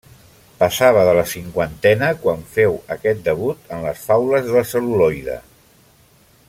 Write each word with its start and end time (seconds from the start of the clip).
Passava 0.61 1.01
de 1.07 1.11
la 1.17 1.25
cinquantena 1.33 2.09
quan 2.23 2.41
féu 2.57 2.79
aquest 2.97 3.23
debut 3.29 3.71
en 3.77 3.87
les 3.89 4.09
faules 4.09 4.53
de 4.57 4.65
cel·luloide. 4.71 5.41